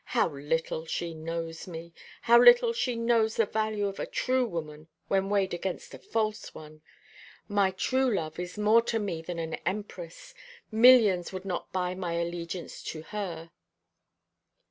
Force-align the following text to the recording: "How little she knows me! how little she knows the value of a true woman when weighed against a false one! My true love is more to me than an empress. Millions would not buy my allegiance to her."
"How 0.17 0.29
little 0.29 0.87
she 0.87 1.13
knows 1.13 1.67
me! 1.67 1.93
how 2.23 2.41
little 2.41 2.73
she 2.73 2.95
knows 2.95 3.35
the 3.35 3.45
value 3.45 3.85
of 3.85 3.99
a 3.99 4.07
true 4.07 4.47
woman 4.47 4.87
when 5.09 5.29
weighed 5.29 5.53
against 5.53 5.93
a 5.93 5.99
false 5.99 6.55
one! 6.55 6.81
My 7.47 7.69
true 7.69 8.11
love 8.11 8.39
is 8.39 8.57
more 8.57 8.81
to 8.81 8.97
me 8.97 9.21
than 9.21 9.37
an 9.37 9.53
empress. 9.63 10.33
Millions 10.71 11.31
would 11.31 11.45
not 11.45 11.71
buy 11.71 11.93
my 11.93 12.13
allegiance 12.13 12.81
to 12.85 13.03
her." 13.13 13.51